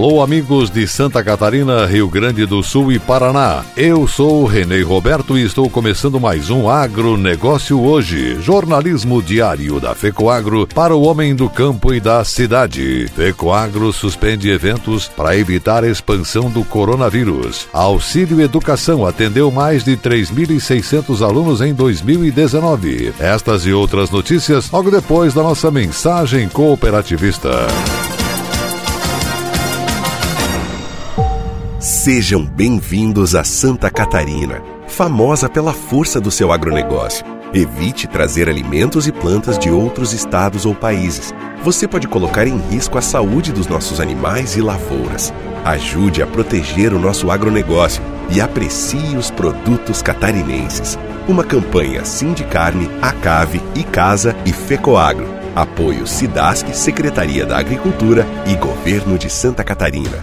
Alô, 0.00 0.22
amigos 0.22 0.70
de 0.70 0.88
Santa 0.88 1.22
Catarina, 1.22 1.84
Rio 1.84 2.08
Grande 2.08 2.46
do 2.46 2.62
Sul 2.62 2.90
e 2.90 2.98
Paraná. 2.98 3.62
Eu 3.76 4.08
sou 4.08 4.46
Renê 4.46 4.80
Roberto 4.80 5.36
e 5.36 5.44
estou 5.44 5.68
começando 5.68 6.18
mais 6.18 6.48
um 6.48 6.70
Agronegócio 6.70 7.78
Hoje, 7.78 8.40
jornalismo 8.40 9.22
diário 9.22 9.78
da 9.78 9.94
FECOAGro 9.94 10.66
para 10.68 10.96
o 10.96 11.02
homem 11.02 11.34
do 11.34 11.50
campo 11.50 11.92
e 11.92 12.00
da 12.00 12.24
cidade. 12.24 13.08
FECOAGro 13.14 13.92
suspende 13.92 14.48
eventos 14.48 15.06
para 15.06 15.36
evitar 15.36 15.84
a 15.84 15.90
expansão 15.90 16.48
do 16.48 16.64
coronavírus. 16.64 17.68
Auxílio 17.70 18.40
Educação 18.40 19.04
atendeu 19.04 19.50
mais 19.50 19.84
de 19.84 19.98
3.600 19.98 21.20
alunos 21.20 21.60
em 21.60 21.74
2019. 21.74 23.12
Estas 23.20 23.66
e 23.66 23.72
outras 23.74 24.10
notícias 24.10 24.70
logo 24.70 24.90
depois 24.90 25.34
da 25.34 25.42
nossa 25.42 25.70
mensagem 25.70 26.48
cooperativista. 26.48 27.50
Sejam 31.80 32.44
bem-vindos 32.44 33.34
a 33.34 33.42
Santa 33.42 33.88
Catarina, 33.88 34.62
famosa 34.86 35.48
pela 35.48 35.72
força 35.72 36.20
do 36.20 36.30
seu 36.30 36.52
agronegócio. 36.52 37.24
Evite 37.54 38.06
trazer 38.06 38.50
alimentos 38.50 39.06
e 39.06 39.12
plantas 39.12 39.58
de 39.58 39.70
outros 39.70 40.12
estados 40.12 40.66
ou 40.66 40.74
países. 40.74 41.32
Você 41.64 41.88
pode 41.88 42.06
colocar 42.06 42.46
em 42.46 42.58
risco 42.68 42.98
a 42.98 43.00
saúde 43.00 43.50
dos 43.50 43.66
nossos 43.66 43.98
animais 43.98 44.56
e 44.56 44.60
lavouras. 44.60 45.32
Ajude 45.64 46.22
a 46.22 46.26
proteger 46.26 46.92
o 46.92 46.98
nosso 46.98 47.30
agronegócio 47.30 48.02
e 48.30 48.42
aprecie 48.42 49.16
os 49.16 49.30
produtos 49.30 50.02
catarinenses. 50.02 50.98
Uma 51.26 51.44
campanha 51.44 52.04
Sindicarne, 52.04 52.90
Acave, 53.00 53.58
Icasa 53.74 54.36
e 54.44 54.52
Fecoagro. 54.52 55.26
Apoio 55.56 56.06
Sidasc, 56.06 56.74
Secretaria 56.74 57.46
da 57.46 57.58
Agricultura 57.58 58.26
e 58.46 58.54
Governo 58.54 59.16
de 59.16 59.30
Santa 59.30 59.64
Catarina. 59.64 60.22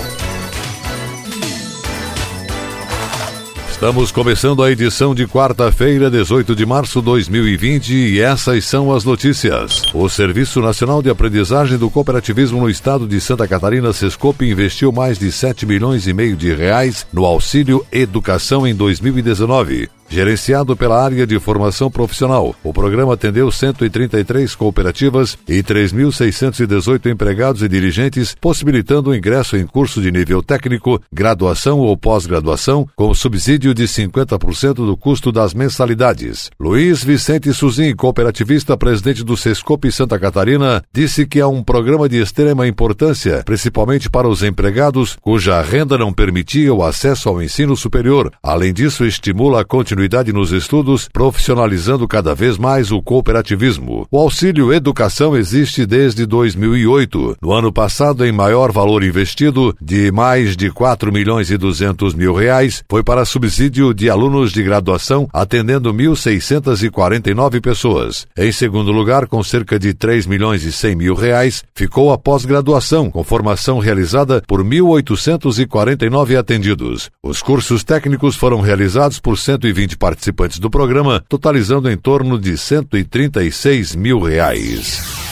Estamos 3.81 4.11
começando 4.11 4.61
a 4.61 4.71
edição 4.71 5.15
de 5.15 5.25
quarta-feira, 5.25 6.07
18 6.07 6.55
de 6.55 6.67
março 6.67 6.99
de 6.99 7.05
2020, 7.05 7.91
e 7.91 8.21
essas 8.21 8.63
são 8.63 8.93
as 8.93 9.03
notícias. 9.03 9.81
O 9.91 10.07
Serviço 10.07 10.61
Nacional 10.61 11.01
de 11.01 11.09
Aprendizagem 11.09 11.79
do 11.79 11.89
Cooperativismo 11.89 12.61
no 12.61 12.69
Estado 12.69 13.07
de 13.07 13.19
Santa 13.19 13.47
Catarina, 13.47 13.91
Sescope, 13.91 14.47
investiu 14.47 14.91
mais 14.91 15.17
de 15.17 15.31
7 15.31 15.65
milhões 15.65 16.05
e 16.05 16.13
meio 16.13 16.35
de 16.35 16.53
reais 16.53 17.07
no 17.11 17.25
auxílio 17.25 17.83
educação 17.91 18.67
em 18.67 18.75
2019. 18.75 19.89
Gerenciado 20.11 20.75
pela 20.75 21.01
área 21.01 21.25
de 21.25 21.39
formação 21.39 21.89
profissional, 21.89 22.53
o 22.65 22.73
programa 22.73 23.13
atendeu 23.13 23.49
133 23.49 24.53
cooperativas 24.55 25.37
e 25.47 25.63
3.618 25.63 27.09
empregados 27.09 27.63
e 27.63 27.69
dirigentes, 27.69 28.35
possibilitando 28.41 29.11
o 29.11 29.15
ingresso 29.15 29.55
em 29.55 29.65
curso 29.65 30.01
de 30.01 30.11
nível 30.11 30.43
técnico, 30.43 31.01
graduação 31.13 31.79
ou 31.79 31.95
pós-graduação, 31.95 32.85
com 32.93 33.13
subsídio 33.13 33.73
de 33.73 33.83
50% 33.83 34.73
do 34.73 34.97
custo 34.97 35.31
das 35.31 35.53
mensalidades. 35.53 36.51
Luiz 36.59 37.01
Vicente 37.01 37.53
Suzin, 37.53 37.95
cooperativista 37.95 38.75
presidente 38.75 39.23
do 39.23 39.37
Sescope 39.37 39.89
Santa 39.93 40.19
Catarina, 40.19 40.83
disse 40.91 41.25
que 41.25 41.39
é 41.39 41.47
um 41.47 41.63
programa 41.63 42.09
de 42.09 42.21
extrema 42.21 42.67
importância, 42.67 43.43
principalmente 43.45 44.09
para 44.09 44.27
os 44.27 44.43
empregados 44.43 45.15
cuja 45.21 45.61
renda 45.61 45.97
não 45.97 46.11
permitia 46.11 46.73
o 46.73 46.83
acesso 46.83 47.29
ao 47.29 47.41
ensino 47.41 47.77
superior. 47.77 48.29
Além 48.43 48.73
disso, 48.73 49.05
estimula 49.05 49.61
a 49.61 49.63
continuidade 49.65 50.00
continuidade 50.01 50.33
nos 50.33 50.51
estudos, 50.51 51.07
profissionalizando 51.13 52.07
cada 52.07 52.33
vez 52.33 52.57
mais 52.57 52.91
o 52.91 53.01
cooperativismo. 53.01 54.07
O 54.09 54.17
auxílio 54.17 54.73
educação 54.73 55.37
existe 55.37 55.85
desde 55.85 56.25
2008. 56.25 57.37
No 57.39 57.51
ano 57.51 57.71
passado, 57.71 58.25
em 58.25 58.31
maior 58.31 58.71
valor 58.71 59.03
investido, 59.03 59.75
de 59.79 60.11
mais 60.11 60.57
de 60.57 60.71
4 60.71 61.11
milhões 61.11 61.51
e 61.51 61.57
200 61.57 62.15
mil 62.15 62.33
reais, 62.33 62.83
foi 62.89 63.03
para 63.03 63.25
subsídio 63.25 63.93
de 63.93 64.09
alunos 64.09 64.51
de 64.51 64.63
graduação, 64.63 65.29
atendendo 65.31 65.93
1.649 65.93 67.61
pessoas. 67.61 68.25
Em 68.35 68.51
segundo 68.51 68.91
lugar, 68.91 69.27
com 69.27 69.43
cerca 69.43 69.77
de 69.77 69.93
3 69.93 70.25
milhões 70.25 70.63
e 70.63 70.71
100 70.71 70.95
mil 70.95 71.13
reais, 71.13 71.63
ficou 71.75 72.11
a 72.11 72.17
pós-graduação, 72.17 73.11
com 73.11 73.23
formação 73.23 73.77
realizada 73.77 74.41
por 74.47 74.63
1.849 74.63 76.39
atendidos. 76.39 77.11
Os 77.21 77.41
cursos 77.41 77.83
técnicos 77.83 78.35
foram 78.35 78.61
realizados 78.61 79.19
por 79.19 79.37
120 79.37 79.90
20 79.91 79.97
participantes 79.97 80.59
do 80.59 80.69
programa, 80.69 81.23
totalizando 81.27 81.89
em 81.89 81.97
torno 81.97 82.39
de 82.39 82.57
136 82.57 83.95
mil 83.95 84.19
reais. 84.19 85.30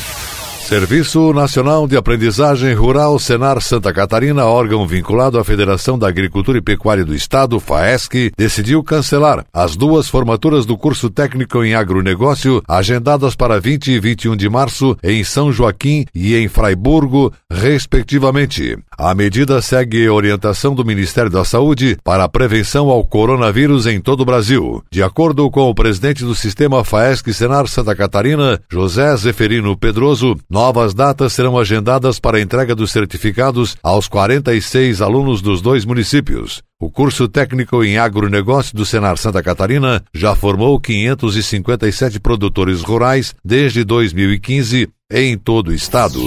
Serviço 0.70 1.34
Nacional 1.34 1.88
de 1.88 1.98
Aprendizagem 1.98 2.76
Rural 2.76 3.18
Senar 3.18 3.60
Santa 3.60 3.92
Catarina, 3.92 4.46
órgão 4.46 4.86
vinculado 4.86 5.40
à 5.40 5.44
Federação 5.44 5.98
da 5.98 6.08
Agricultura 6.08 6.60
e 6.60 6.62
Pecuária 6.62 7.04
do 7.04 7.16
Estado, 7.16 7.60
FAESC, 7.60 8.32
decidiu 8.38 8.84
cancelar 8.84 9.44
as 9.52 9.76
duas 9.76 10.08
formaturas 10.08 10.68
do 10.68 10.78
curso 10.78 11.10
técnico 11.10 11.64
em 11.64 11.74
agronegócio 11.74 12.62
agendadas 12.68 13.36
para 13.36 13.60
20 13.60 13.94
e 13.94 14.00
21 14.00 14.36
de 14.36 14.48
março 14.48 14.96
em 15.02 15.24
São 15.24 15.52
Joaquim 15.52 16.06
e 16.14 16.36
em 16.36 16.48
Fraiburgo, 16.48 17.34
respectivamente. 17.52 18.78
A 18.96 19.16
medida 19.16 19.64
segue 19.64 20.08
orientação 20.08 20.76
do 20.76 20.86
Ministério 20.86 21.32
da 21.32 21.44
Saúde 21.44 21.98
para 22.04 22.26
a 22.26 22.30
prevenção 22.30 22.90
ao 22.90 23.04
coronavírus 23.04 23.88
em 23.88 24.00
todo 24.00 24.22
o 24.22 24.26
Brasil. 24.26 24.84
De 24.92 25.02
acordo 25.02 25.50
com 25.50 25.68
o 25.68 25.74
presidente 25.74 26.24
do 26.24 26.36
sistema 26.36 26.84
FAESC 26.84 27.34
Senar 27.34 27.66
Santa 27.68 27.96
Catarina, 27.96 28.62
José 28.70 29.18
Zeferino 29.18 29.76
Pedroso, 29.76 30.38
Novas 30.60 30.94
datas 30.94 31.32
serão 31.32 31.58
agendadas 31.58 32.20
para 32.20 32.38
a 32.38 32.42
entrega 32.42 32.76
dos 32.76 32.92
certificados 32.92 33.78
aos 33.82 34.10
46 34.10 35.02
alunos 35.02 35.42
dos 35.42 35.62
dois 35.62 35.86
municípios. 35.86 36.62
O 36.78 36.92
curso 36.92 37.30
técnico 37.30 37.82
em 37.82 37.98
agronegócio 37.98 38.76
do 38.76 38.86
Senar 38.86 39.16
Santa 39.16 39.42
Catarina 39.42 40.04
já 40.14 40.36
formou 40.36 40.78
557 40.78 42.20
produtores 42.20 42.82
rurais 42.82 43.34
desde 43.42 43.86
2015 43.86 44.90
em 45.10 45.38
todo 45.38 45.70
o 45.70 45.74
estado. 45.74 46.20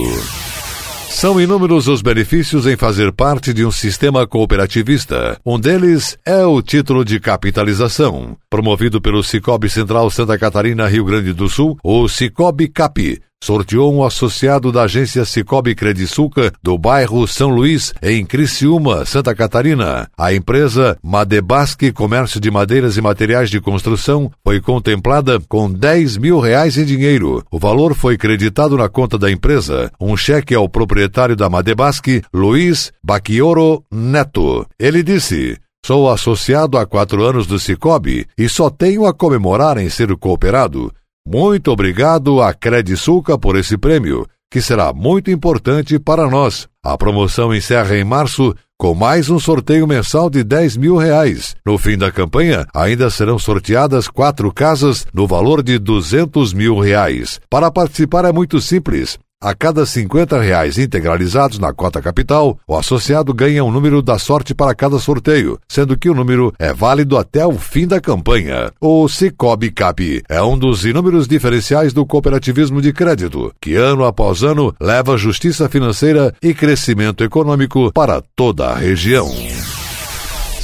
São 1.11 1.39
inúmeros 1.39 1.87
os 1.87 2.01
benefícios 2.01 2.67
em 2.67 2.75
fazer 2.75 3.13
parte 3.13 3.53
de 3.53 3.67
um 3.67 3.71
sistema 3.71 4.27
cooperativista. 4.27 5.39
Um 5.45 5.61
deles 5.61 6.17
é 6.25 6.43
o 6.43 6.63
título 6.63 7.05
de 7.05 7.21
capitalização, 7.21 8.35
promovido 8.49 8.99
pelo 8.99 9.23
Cicobi 9.23 9.69
Central 9.69 10.11
Santa 10.11 10.39
Catarina, 10.39 10.89
Rio 10.89 11.05
Grande 11.05 11.35
do 11.35 11.51
Sul, 11.51 11.77
o 11.85 12.09
Cicobi 12.09 12.67
Cap 12.69 13.21
sorteou 13.43 13.93
um 13.93 14.05
associado 14.05 14.71
da 14.71 14.85
agência 14.85 15.25
Cicobi 15.25 15.75
Credisulca 15.75 16.53
do 16.63 16.79
bairro 16.79 17.27
São 17.27 17.51
Luís, 17.51 17.93
em 18.01 18.25
Criciúma, 18.25 19.05
Santa 19.05 19.35
Catarina. 19.35 20.09
A 20.17 20.33
empresa 20.33 20.97
Madebasque 21.03 21.91
Comércio 21.91 22.41
de 22.41 22.51
Madeiras 22.53 22.97
e 22.97 23.03
Materiais 23.03 23.51
de 23.51 23.61
Construção 23.61 24.31
foi 24.45 24.61
contemplada 24.61 25.41
com 25.49 25.69
10 25.69 26.19
mil 26.19 26.39
reais 26.39 26.79
em 26.79 26.85
dinheiro. 26.85 27.45
O 27.51 27.59
valor 27.59 27.95
foi 27.95 28.17
creditado 28.17 28.77
na 28.77 28.89
conta 28.89 29.19
da 29.19 29.31
empresa. 29.31 29.91
Um 30.01 30.17
cheque 30.17 30.55
ao 30.55 30.69
proprietário 30.69 31.35
da 31.35 31.51
Madebasque, 31.51 32.23
Luiz 32.33 32.93
Baquioro 33.03 33.85
Neto. 33.91 34.65
Ele 34.79 35.03
disse: 35.03 35.59
Sou 35.85 36.09
associado 36.09 36.79
há 36.79 36.87
quatro 36.87 37.25
anos 37.25 37.45
do 37.45 37.59
Cicobi 37.59 38.25
e 38.39 38.49
só 38.49 38.71
tenho 38.71 39.05
a 39.05 39.13
comemorar 39.13 39.79
em 39.79 39.89
ser 39.89 40.17
cooperado. 40.17 40.93
Muito 41.27 41.71
obrigado 41.71 42.43
à 42.43 42.53
Credisulca 42.53 43.39
por 43.39 43.57
esse 43.57 43.79
prêmio, 43.79 44.27
que 44.51 44.61
será 44.61 44.93
muito 44.93 45.31
importante 45.31 45.99
para 45.99 46.29
nós. 46.29 46.69
A 46.85 46.99
promoção 46.99 47.55
encerra 47.55 47.97
em 47.97 48.05
março 48.05 48.55
com 48.77 48.93
mais 48.93 49.31
um 49.31 49.39
sorteio 49.39 49.87
mensal 49.87 50.29
de 50.29 50.43
10 50.43 50.77
mil 50.77 50.97
reais. 50.97 51.55
No 51.65 51.79
fim 51.79 51.97
da 51.97 52.11
campanha, 52.11 52.67
ainda 52.75 53.09
serão 53.09 53.39
sorteadas 53.39 54.09
quatro 54.09 54.53
casas 54.53 55.07
no 55.15 55.25
valor 55.27 55.63
de 55.63 55.79
200 55.79 56.53
mil 56.53 56.81
reais. 56.81 57.41
Para 57.49 57.71
participar 57.71 58.25
é 58.25 58.33
muito 58.33 58.61
simples. 58.61 59.17
A 59.43 59.57
cada 59.57 59.85
50 59.85 60.41
reais 60.41 60.79
integralizados 60.79 61.59
na 61.59 61.73
cota 61.73 62.01
capital, 62.01 62.57
o 62.65 62.77
associado 62.77 63.35
ganha 63.35 63.65
um 63.65 63.73
número 63.73 64.01
da 64.01 64.17
sorte 64.17 64.55
para 64.55 64.73
cada 64.73 65.01
sorteio, 65.01 65.59
sendo 65.67 65.97
que 65.97 66.09
o 66.09 66.15
número 66.15 66.55
é 66.61 66.73
válido 66.73 67.19
até 67.19 67.45
o 67.45 67.59
fim 67.59 67.85
da 67.85 68.01
campanha. 68.01 68.71
O 68.81 69.09
Cicobi 69.09 69.73
Cap 69.73 70.23
é 70.29 70.41
um 70.41 70.57
dos 70.57 70.85
inúmeros 70.85 71.27
diferenciais 71.27 71.93
do 71.93 72.07
cooperativismo 72.07 72.81
de 72.81 72.93
crédito, 72.93 73.53
que 73.61 73.75
ano 73.75 74.05
após 74.05 74.45
ano 74.45 74.73
leva 74.81 75.19
justiça 75.19 75.69
financeira 75.69 76.33
e 76.41 76.55
crescimento 76.55 77.25
econômico 77.25 77.91
para 77.93 78.23
toda 78.37 78.69
a 78.69 78.77
região. 78.77 79.29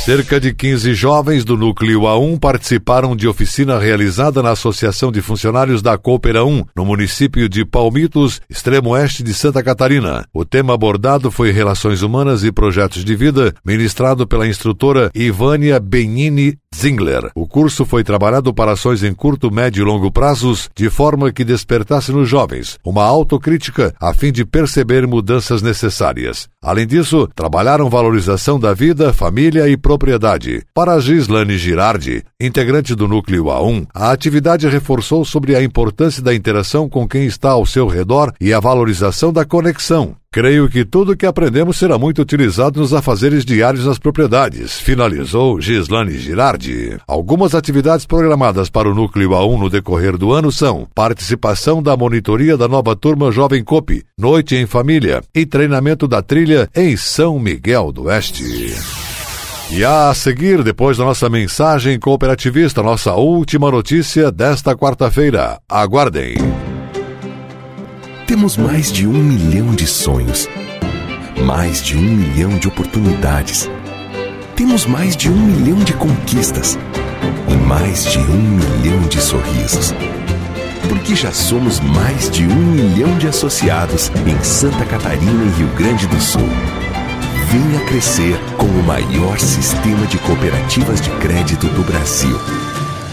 Cerca 0.09 0.41
de 0.41 0.55
15 0.55 0.95
jovens 0.95 1.45
do 1.45 1.55
Núcleo 1.55 2.01
A1 2.01 2.41
participaram 2.41 3.15
de 3.15 3.29
oficina 3.29 3.79
realizada 3.79 4.43
na 4.43 4.53
Associação 4.53 5.13
de 5.13 5.21
Funcionários 5.21 5.83
da 5.83 5.99
Coopera 5.99 6.47
1, 6.47 6.65
no 6.75 6.87
município 6.87 7.47
de 7.47 7.63
Palmitos, 7.63 8.41
extremo 8.49 8.93
oeste 8.93 9.23
de 9.23 9.35
Santa 9.35 9.63
Catarina. 9.63 10.25
O 10.33 10.47
tema 10.47 10.73
abordado 10.73 11.31
foi 11.31 11.51
Relações 11.51 12.01
Humanas 12.01 12.43
e 12.43 12.51
Projetos 12.51 13.05
de 13.05 13.15
Vida, 13.15 13.55
ministrado 13.63 14.27
pela 14.27 14.49
instrutora 14.49 15.11
Ivânia 15.15 15.79
Benini 15.79 16.57
Zingler. 16.79 17.31
O 17.35 17.47
curso 17.47 17.85
foi 17.85 18.05
trabalhado 18.05 18.55
para 18.55 18.73
ações 18.73 19.03
em 19.03 19.13
curto, 19.13 19.51
médio 19.51 19.83
e 19.83 19.85
longo 19.85 20.13
prazos, 20.13 20.71
de 20.77 20.89
forma 20.89 21.33
que 21.33 21.45
despertasse 21.45 22.13
nos 22.13 22.29
jovens 22.29 22.79
uma 22.85 23.03
autocrítica 23.03 23.93
a 24.01 24.15
fim 24.15 24.31
de 24.31 24.45
perceber 24.45 25.07
mudanças 25.07 25.61
necessárias. 25.61 26.49
Além 26.63 26.87
disso, 26.87 27.29
trabalharam 27.35 27.91
valorização 27.91 28.61
da 28.61 28.73
vida, 28.73 29.13
família 29.13 29.69
e 29.69 29.77
propriedade. 29.77 30.63
Para 30.73 31.01
Gislane 31.01 31.59
Girardi, 31.59 32.23
integrante 32.41 32.95
do 32.95 33.09
Núcleo 33.09 33.45
A1, 33.45 33.87
a 33.93 34.13
atividade 34.13 34.69
reforçou 34.69 35.25
sobre 35.25 35.57
a 35.57 35.63
importância 35.63 36.23
da 36.23 36.35
interação 36.35 36.89
com 36.89 37.09
quem 37.09 37.25
está 37.27 37.51
ao 37.51 37.67
seu 37.67 37.89
redor 37.89 38.33
e 38.41 38.53
a 38.53 38.61
valorização 38.61 39.33
da 39.33 39.45
conexão. 39.45 40.15
Creio 40.31 40.69
que 40.69 40.85
tudo 40.85 41.17
que 41.17 41.25
aprendemos 41.25 41.79
será 41.79 41.97
muito 41.97 42.21
utilizado 42.21 42.81
nos 42.81 42.93
afazeres 42.93 43.47
diários 43.47 43.87
das 43.87 43.99
propriedades, 43.99 44.79
finalizou 44.79 45.59
Gislane 45.59 46.19
Girardi. 46.19 46.99
Algumas 47.09 47.55
atividades 47.55 48.05
programadas 48.05 48.69
para 48.69 48.91
o 48.91 48.95
Núcleo 48.95 49.31
A1 49.31 49.59
no 49.59 49.71
decorrer 49.71 50.19
do 50.19 50.35
ano 50.35 50.53
são 50.53 50.87
participação 50.95 51.83
da 51.83 51.97
monitoria 51.97 52.59
da 52.59 52.69
nova 52.69 52.95
turma 52.95 53.33
Jovem 53.33 53.65
Cope, 53.65 54.05
noite 54.19 54.55
em 54.55 54.67
família 54.67 55.23
e 55.35 55.47
treinamento 55.47 56.07
da 56.07 56.21
trilha 56.21 56.69
em 56.77 56.95
São 56.95 57.39
Miguel 57.39 57.91
do 57.91 58.03
Oeste. 58.05 58.75
E 59.71 59.83
a 59.83 60.13
seguir, 60.13 60.63
depois 60.63 60.99
da 60.99 61.07
nossa 61.07 61.31
mensagem 61.31 61.99
cooperativista, 61.99 62.83
nossa 62.83 63.15
última 63.15 63.71
notícia 63.71 64.31
desta 64.31 64.77
quarta-feira. 64.77 65.59
Aguardem. 65.67 66.37
Temos 68.29 68.59
mais 68.59 68.93
de 68.93 69.07
um 69.07 69.15
milhão 69.15 69.75
de 69.75 69.87
sonhos, 69.87 70.47
mais 71.47 71.83
de 71.83 71.97
um 71.97 72.03
milhão 72.03 72.59
de 72.59 72.69
oportunidades. 72.69 73.71
Temos 74.55 74.85
mais 74.85 75.17
de 75.17 75.31
um 75.31 75.47
milhão 75.47 75.79
de 75.79 75.95
conquistas 75.95 76.79
e 77.49 77.55
mais 77.55 78.05
de 78.05 78.19
um 78.19 78.59
milhão 78.59 79.01
de 79.09 79.19
sorrisos. 79.19 79.95
Porque 80.91 81.17
já 81.17 81.33
somos 81.33 81.81
mais 81.81 82.29
de 82.29 82.45
um 82.45 82.67
milhão 82.67 83.17
de 83.17 83.29
associados 83.29 84.13
em 84.27 84.45
Santa 84.45 84.85
Catarina 84.85 85.45
e 85.45 85.59
Rio 85.59 85.69
Grande 85.69 86.07
do 86.07 86.21
Sul. 86.21 86.51
Venha 87.51 87.83
crescer 87.87 88.39
com 88.59 88.67
o 88.67 88.83
maior 88.85 89.41
sistema 89.41 90.07
de 90.07 90.19
cooperativas 90.19 91.01
de 91.01 91.09
crédito 91.13 91.67
do 91.69 91.83
Brasil. 91.83 92.39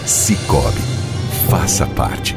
Cicobi. 0.04 0.82
Faça 1.48 1.86
parte. 1.86 2.36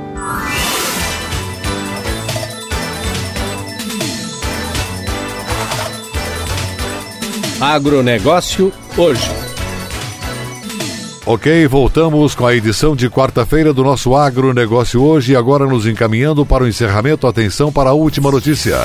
Agronegócio 7.61 8.73
hoje. 8.97 9.29
Ok, 11.23 11.67
voltamos 11.67 12.33
com 12.33 12.47
a 12.47 12.55
edição 12.55 12.95
de 12.95 13.07
quarta-feira 13.07 13.71
do 13.71 13.83
nosso 13.83 14.15
Agronegócio 14.15 14.99
hoje, 15.03 15.35
agora 15.35 15.67
nos 15.67 15.85
encaminhando 15.85 16.43
para 16.43 16.63
o 16.63 16.67
encerramento. 16.67 17.27
Atenção 17.27 17.71
para 17.71 17.91
a 17.91 17.93
última 17.93 18.31
notícia. 18.31 18.79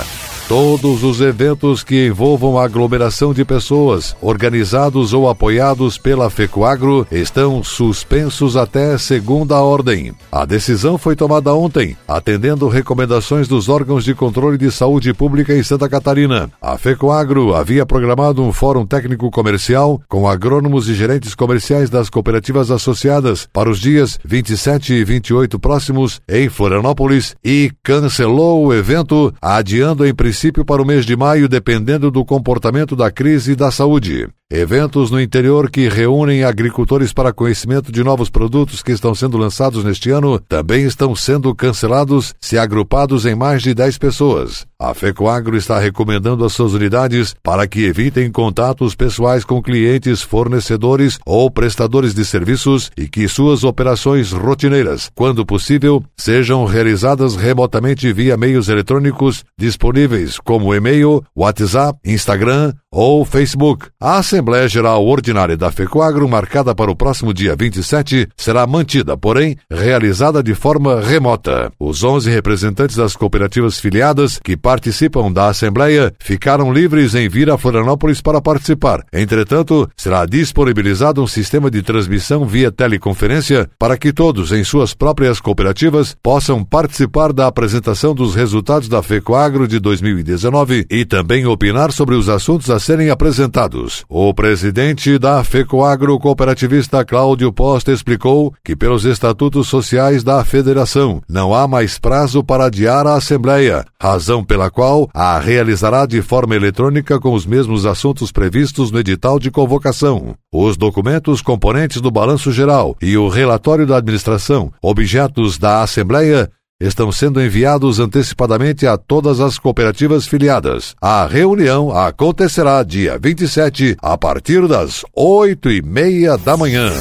Todos 0.48 1.02
os 1.02 1.20
eventos 1.20 1.82
que 1.82 2.06
envolvam 2.06 2.56
aglomeração 2.56 3.34
de 3.34 3.44
pessoas, 3.44 4.16
organizados 4.22 5.12
ou 5.12 5.28
apoiados 5.28 5.98
pela 5.98 6.30
FECOAGRO, 6.30 7.04
estão 7.10 7.64
suspensos 7.64 8.56
até 8.56 8.96
segunda 8.96 9.60
ordem. 9.60 10.14
A 10.30 10.44
decisão 10.44 10.96
foi 10.96 11.16
tomada 11.16 11.52
ontem, 11.52 11.96
atendendo 12.06 12.68
recomendações 12.68 13.48
dos 13.48 13.68
órgãos 13.68 14.04
de 14.04 14.14
controle 14.14 14.56
de 14.56 14.70
saúde 14.70 15.12
pública 15.12 15.52
em 15.52 15.64
Santa 15.64 15.88
Catarina. 15.88 16.48
A 16.62 16.78
FECOAGRO 16.78 17.52
havia 17.52 17.84
programado 17.84 18.40
um 18.40 18.52
fórum 18.52 18.86
técnico 18.86 19.28
comercial 19.32 20.00
com 20.08 20.28
agrônomos 20.28 20.88
e 20.88 20.94
gerentes 20.94 21.34
comerciais 21.34 21.90
das 21.90 22.08
cooperativas 22.08 22.70
associadas 22.70 23.48
para 23.52 23.68
os 23.68 23.80
dias 23.80 24.16
27 24.24 24.94
e 24.94 25.02
28 25.02 25.58
próximos 25.58 26.20
em 26.28 26.48
Florianópolis 26.48 27.34
e 27.44 27.72
cancelou 27.82 28.64
o 28.64 28.72
evento, 28.72 29.34
adiando 29.42 30.06
em 30.06 30.14
princípio 30.14 30.35
princípio 30.36 30.66
para 30.66 30.82
o 30.82 30.84
mês 30.84 31.06
de 31.06 31.16
maio, 31.16 31.48
dependendo 31.48 32.10
do 32.10 32.22
comportamento 32.22 32.94
da 32.94 33.10
crise 33.10 33.56
da 33.56 33.70
saúde. 33.70 34.28
Eventos 34.48 35.10
no 35.10 35.20
interior 35.20 35.68
que 35.68 35.88
reúnem 35.88 36.44
agricultores 36.44 37.12
para 37.12 37.32
conhecimento 37.32 37.90
de 37.90 38.04
novos 38.04 38.30
produtos 38.30 38.80
que 38.80 38.92
estão 38.92 39.12
sendo 39.12 39.36
lançados 39.36 39.82
neste 39.82 40.08
ano 40.12 40.38
também 40.38 40.84
estão 40.84 41.16
sendo 41.16 41.52
cancelados 41.52 42.32
se 42.40 42.56
agrupados 42.56 43.26
em 43.26 43.34
mais 43.34 43.60
de 43.60 43.74
10 43.74 43.98
pessoas. 43.98 44.64
A 44.78 44.94
FECOAGRO 44.94 45.56
está 45.56 45.80
recomendando 45.80 46.44
às 46.44 46.52
suas 46.52 46.74
unidades 46.74 47.34
para 47.42 47.66
que 47.66 47.86
evitem 47.86 48.30
contatos 48.30 48.94
pessoais 48.94 49.42
com 49.42 49.60
clientes, 49.60 50.22
fornecedores 50.22 51.18
ou 51.26 51.50
prestadores 51.50 52.14
de 52.14 52.24
serviços 52.24 52.92
e 52.96 53.08
que 53.08 53.26
suas 53.26 53.64
operações 53.64 54.30
rotineiras, 54.30 55.10
quando 55.12 55.44
possível, 55.44 56.04
sejam 56.16 56.64
realizadas 56.66 57.34
remotamente 57.34 58.12
via 58.12 58.36
meios 58.36 58.68
eletrônicos 58.68 59.44
disponíveis 59.58 60.38
como 60.38 60.72
e-mail, 60.72 61.24
WhatsApp, 61.34 61.98
Instagram 62.04 62.72
ou 62.92 63.24
Facebook. 63.24 63.88
Assembleia 64.36 64.68
Geral 64.68 65.02
Ordinária 65.06 65.56
da 65.56 65.72
FECOAGRO, 65.72 66.28
marcada 66.28 66.74
para 66.74 66.90
o 66.90 66.94
próximo 66.94 67.32
dia 67.32 67.56
27, 67.56 68.28
será 68.36 68.66
mantida, 68.66 69.16
porém, 69.16 69.56
realizada 69.70 70.42
de 70.42 70.54
forma 70.54 71.00
remota. 71.00 71.72
Os 71.80 72.04
11 72.04 72.30
representantes 72.30 72.96
das 72.96 73.16
cooperativas 73.16 73.80
filiadas 73.80 74.38
que 74.38 74.54
participam 74.54 75.32
da 75.32 75.48
Assembleia 75.48 76.12
ficaram 76.18 76.70
livres 76.70 77.14
em 77.14 77.30
vir 77.30 77.48
a 77.48 77.56
Florianópolis 77.56 78.20
para 78.20 78.42
participar. 78.42 79.06
Entretanto, 79.10 79.88
será 79.96 80.26
disponibilizado 80.26 81.22
um 81.22 81.26
sistema 81.26 81.70
de 81.70 81.80
transmissão 81.80 82.44
via 82.44 82.70
teleconferência 82.70 83.70
para 83.78 83.96
que 83.96 84.12
todos, 84.12 84.52
em 84.52 84.62
suas 84.62 84.92
próprias 84.92 85.40
cooperativas, 85.40 86.14
possam 86.22 86.62
participar 86.62 87.32
da 87.32 87.46
apresentação 87.46 88.14
dos 88.14 88.34
resultados 88.34 88.86
da 88.86 89.02
FECOAGRO 89.02 89.66
de 89.66 89.80
2019 89.80 90.84
e 90.90 91.06
também 91.06 91.46
opinar 91.46 91.90
sobre 91.90 92.14
os 92.14 92.28
assuntos 92.28 92.68
a 92.68 92.78
serem 92.78 93.08
apresentados. 93.08 94.04
O 94.10 94.25
o 94.28 94.34
presidente 94.34 95.18
da 95.20 95.44
FECOAGRO 95.44 96.18
cooperativista 96.18 97.04
Cláudio 97.04 97.52
Posta 97.52 97.92
explicou 97.92 98.52
que, 98.64 98.74
pelos 98.74 99.04
estatutos 99.04 99.68
sociais 99.68 100.24
da 100.24 100.44
federação, 100.44 101.22
não 101.28 101.54
há 101.54 101.68
mais 101.68 101.96
prazo 101.96 102.42
para 102.42 102.64
adiar 102.64 103.06
a 103.06 103.14
Assembleia, 103.14 103.84
razão 104.00 104.42
pela 104.42 104.68
qual 104.68 105.08
a 105.14 105.38
realizará 105.38 106.06
de 106.06 106.20
forma 106.22 106.56
eletrônica 106.56 107.20
com 107.20 107.34
os 107.34 107.46
mesmos 107.46 107.86
assuntos 107.86 108.32
previstos 108.32 108.90
no 108.90 108.98
edital 108.98 109.38
de 109.38 109.48
convocação. 109.48 110.34
Os 110.52 110.76
documentos 110.76 111.40
componentes 111.40 112.00
do 112.00 112.10
balanço 112.10 112.50
geral 112.50 112.96
e 113.00 113.16
o 113.16 113.28
relatório 113.28 113.86
da 113.86 113.98
administração, 113.98 114.72
objetos 114.82 115.56
da 115.56 115.82
Assembleia, 115.82 116.50
estão 116.80 117.10
sendo 117.10 117.40
enviados 117.42 117.98
antecipadamente 117.98 118.86
a 118.86 118.96
todas 118.96 119.40
as 119.40 119.58
cooperativas 119.58 120.26
filiadas. 120.26 120.94
A 121.00 121.26
reunião 121.26 121.90
acontecerá 121.90 122.82
dia 122.82 123.18
27, 123.18 123.96
a 124.00 124.16
partir 124.18 124.66
das 124.68 125.02
oito 125.14 125.70
e 125.70 125.80
meia 125.80 126.36
da 126.36 126.56
manhã. 126.56 126.92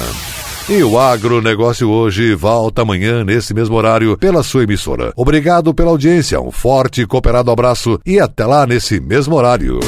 E 0.67 0.81
o 0.81 0.97
agronegócio 0.97 1.89
hoje 1.89 2.33
volta 2.33 2.81
amanhã 2.81 3.23
nesse 3.23 3.53
mesmo 3.53 3.75
horário 3.75 4.17
pela 4.17 4.41
sua 4.41 4.63
emissora. 4.63 5.13
Obrigado 5.15 5.73
pela 5.73 5.91
audiência, 5.91 6.41
um 6.41 6.51
forte 6.51 7.01
e 7.01 7.05
cooperado 7.05 7.51
abraço 7.51 7.99
e 8.05 8.19
até 8.19 8.45
lá 8.45 8.65
nesse 8.65 8.99
mesmo 8.99 9.35
horário. 9.35 9.79